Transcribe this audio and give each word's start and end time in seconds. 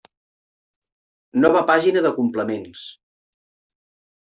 Nova 1.45 1.63
pàgina 1.69 2.05
de 2.09 2.15
complements. 2.19 2.91